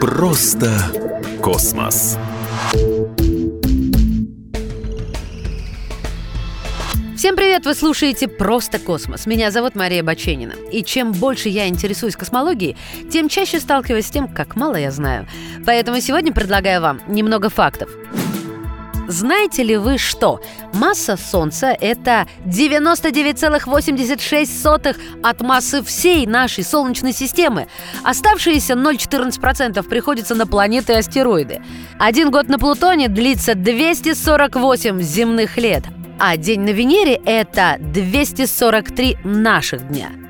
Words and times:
Просто 0.00 0.70
космос. 1.42 2.16
Всем 7.16 7.34
привет! 7.34 7.66
Вы 7.66 7.74
слушаете 7.74 8.28
«Просто 8.28 8.78
космос». 8.78 9.26
Меня 9.26 9.50
зовут 9.50 9.74
Мария 9.74 10.04
Баченина. 10.04 10.52
И 10.70 10.84
чем 10.84 11.10
больше 11.10 11.48
я 11.48 11.66
интересуюсь 11.66 12.14
космологией, 12.14 12.76
тем 13.10 13.28
чаще 13.28 13.58
сталкиваюсь 13.58 14.06
с 14.06 14.10
тем, 14.10 14.28
как 14.28 14.54
мало 14.54 14.76
я 14.76 14.92
знаю. 14.92 15.26
Поэтому 15.66 16.00
сегодня 16.00 16.32
предлагаю 16.32 16.80
вам 16.80 17.00
немного 17.08 17.48
фактов. 17.48 17.90
Знаете 19.08 19.62
ли 19.62 19.76
вы, 19.76 19.98
что 19.98 20.40
масса 20.72 21.16
Солнца– 21.16 21.76
это 21.80 22.26
99,86 22.46 24.96
от 25.22 25.40
массы 25.40 25.82
всей 25.82 26.26
нашей 26.26 26.64
Солнечной 26.64 27.12
системы. 27.12 27.68
Оставшиеся 28.02 28.72
0,14% 28.74 29.86
приходится 29.88 30.34
на 30.34 30.46
планеты 30.46 30.94
и 30.94 30.96
астероиды. 30.96 31.62
Один 31.98 32.30
год 32.30 32.48
на 32.48 32.58
Плутоне 32.58 33.08
длится 33.08 33.54
248 33.54 35.02
земных 35.02 35.58
лет, 35.58 35.84
а 36.18 36.36
день 36.36 36.62
на 36.62 36.70
Венере– 36.70 37.20
это 37.26 37.76
243 37.80 39.18
наших 39.24 39.88
дня– 39.88 40.10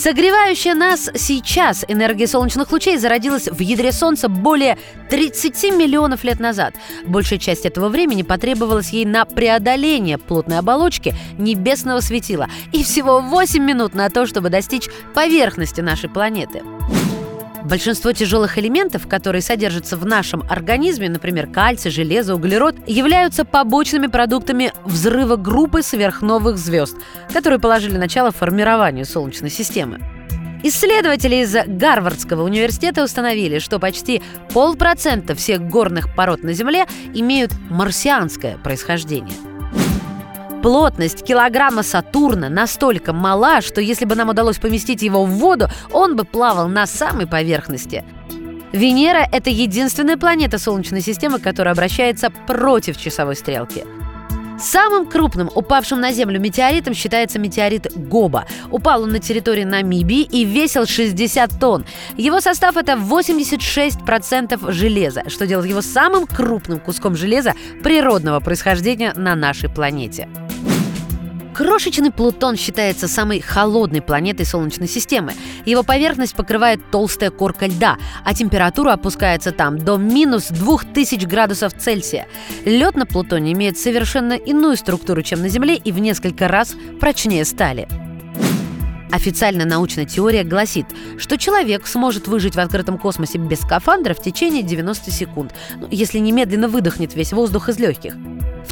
Согревающая 0.00 0.74
нас 0.74 1.10
сейчас 1.14 1.84
энергия 1.86 2.26
солнечных 2.26 2.72
лучей 2.72 2.96
зародилась 2.96 3.48
в 3.48 3.60
ядре 3.60 3.92
Солнца 3.92 4.30
более 4.30 4.78
30 5.10 5.62
миллионов 5.74 6.24
лет 6.24 6.40
назад. 6.40 6.74
Большая 7.04 7.38
часть 7.38 7.66
этого 7.66 7.90
времени 7.90 8.22
потребовалась 8.22 8.94
ей 8.94 9.04
на 9.04 9.26
преодоление 9.26 10.16
плотной 10.16 10.58
оболочки 10.58 11.14
небесного 11.36 12.00
светила 12.00 12.48
и 12.72 12.82
всего 12.82 13.20
8 13.20 13.62
минут 13.62 13.92
на 13.94 14.08
то, 14.08 14.26
чтобы 14.26 14.48
достичь 14.48 14.88
поверхности 15.12 15.82
нашей 15.82 16.08
планеты. 16.08 16.62
Большинство 17.64 18.12
тяжелых 18.12 18.58
элементов, 18.58 19.06
которые 19.06 19.42
содержатся 19.42 19.96
в 19.96 20.06
нашем 20.06 20.42
организме, 20.48 21.08
например, 21.08 21.46
кальций, 21.46 21.90
железо, 21.90 22.34
углерод, 22.34 22.76
являются 22.86 23.44
побочными 23.44 24.06
продуктами 24.06 24.72
взрыва 24.84 25.36
группы 25.36 25.82
сверхновых 25.82 26.56
звезд, 26.56 26.96
которые 27.32 27.58
положили 27.58 27.96
начало 27.96 28.30
формированию 28.30 29.04
Солнечной 29.04 29.50
системы. 29.50 30.00
Исследователи 30.62 31.36
из 31.36 31.54
Гарвардского 31.66 32.42
университета 32.42 33.02
установили, 33.02 33.58
что 33.58 33.78
почти 33.78 34.22
полпроцента 34.52 35.34
всех 35.34 35.62
горных 35.62 36.14
пород 36.14 36.42
на 36.42 36.52
Земле 36.52 36.86
имеют 37.14 37.52
марсианское 37.70 38.58
происхождение– 38.58 39.36
Плотность 40.62 41.24
килограмма 41.24 41.82
Сатурна 41.82 42.50
настолько 42.50 43.14
мала, 43.14 43.62
что 43.62 43.80
если 43.80 44.04
бы 44.04 44.14
нам 44.14 44.28
удалось 44.28 44.58
поместить 44.58 45.00
его 45.00 45.24
в 45.24 45.30
воду, 45.30 45.68
он 45.90 46.16
бы 46.16 46.24
плавал 46.24 46.68
на 46.68 46.86
самой 46.86 47.26
поверхности. 47.26 48.04
Венера– 48.72 49.26
это 49.32 49.48
единственная 49.50 50.18
планета 50.18 50.58
Солнечной 50.58 51.00
системы, 51.00 51.40
которая 51.40 51.72
обращается 51.72 52.30
против 52.46 52.98
часовой 52.98 53.36
стрелки– 53.36 53.84
Самым 54.60 55.06
крупным 55.06 55.50
упавшим 55.54 56.00
на 56.00 56.12
Землю 56.12 56.38
метеоритом 56.38 56.92
считается 56.92 57.38
метеорит 57.38 57.90
Гоба. 57.96 58.44
Упал 58.70 59.04
он 59.04 59.10
на 59.10 59.18
территории 59.18 59.64
Намибии 59.64 60.20
и 60.20 60.44
весил 60.44 60.84
60 60.84 61.58
тонн. 61.58 61.86
Его 62.18 62.40
состав– 62.40 62.76
это 62.76 62.92
86% 62.92 64.70
железа, 64.70 65.22
что 65.28 65.46
делает 65.46 65.70
его 65.70 65.80
самым 65.80 66.26
крупным 66.26 66.78
куском 66.78 67.16
железа 67.16 67.54
природного 67.82 68.40
происхождения 68.40 69.14
на 69.16 69.34
нашей 69.34 69.70
планете. 69.70 70.28
Крошечный 71.60 72.10
Плутон 72.10 72.56
считается 72.56 73.06
самой 73.06 73.40
холодной 73.40 74.00
планетой 74.00 74.46
Солнечной 74.46 74.88
системы. 74.88 75.34
Его 75.66 75.82
поверхность 75.82 76.34
покрывает 76.34 76.80
толстая 76.90 77.30
корка 77.30 77.66
льда, 77.66 77.98
а 78.24 78.32
температура 78.32 78.94
опускается 78.94 79.52
там 79.52 79.76
до 79.76 79.98
минус 79.98 80.46
2000 80.48 81.26
градусов 81.26 81.74
Цельсия. 81.76 82.28
Лед 82.64 82.96
на 82.96 83.04
Плутоне 83.04 83.52
имеет 83.52 83.78
совершенно 83.78 84.32
иную 84.32 84.74
структуру, 84.78 85.20
чем 85.20 85.42
на 85.42 85.50
Земле, 85.50 85.74
и 85.74 85.92
в 85.92 85.98
несколько 85.98 86.48
раз 86.48 86.74
прочнее 86.98 87.44
стали. 87.44 87.86
Официальная 89.12 89.66
научная 89.66 90.06
теория 90.06 90.44
гласит, 90.44 90.86
что 91.18 91.36
человек 91.36 91.86
сможет 91.86 92.26
выжить 92.26 92.54
в 92.54 92.60
открытом 92.60 92.96
космосе 92.96 93.36
без 93.36 93.60
скафандра 93.60 94.14
в 94.14 94.22
течение 94.22 94.62
90 94.62 95.10
секунд, 95.10 95.52
ну, 95.78 95.88
если 95.90 96.20
немедленно 96.20 96.68
выдохнет 96.68 97.14
весь 97.14 97.34
воздух 97.34 97.68
из 97.68 97.78
легких. 97.78 98.14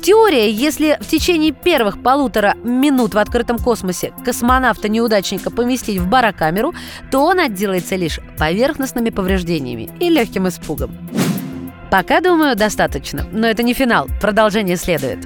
В 0.08 0.10
теории, 0.10 0.50
если 0.50 0.96
в 1.02 1.06
течение 1.06 1.52
первых 1.52 2.02
полутора 2.02 2.54
минут 2.64 3.12
в 3.12 3.18
открытом 3.18 3.58
космосе 3.58 4.14
космонавта-неудачника 4.24 5.50
поместить 5.50 5.98
в 5.98 6.08
барокамеру, 6.08 6.72
то 7.10 7.18
он 7.18 7.38
отделается 7.38 7.94
лишь 7.94 8.18
поверхностными 8.38 9.10
повреждениями 9.10 9.90
и 10.00 10.08
легким 10.08 10.48
испугом. 10.48 10.96
Пока, 11.90 12.22
думаю, 12.22 12.56
достаточно. 12.56 13.26
Но 13.32 13.46
это 13.46 13.62
не 13.62 13.74
финал. 13.74 14.08
Продолжение 14.18 14.78
следует. 14.78 15.18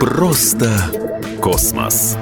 Просто 0.00 0.68
космос. 1.40 2.16